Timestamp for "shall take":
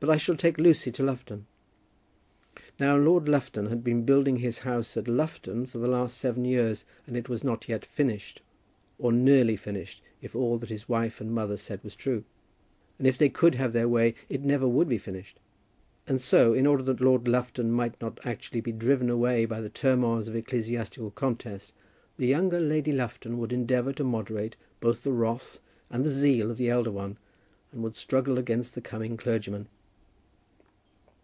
0.16-0.58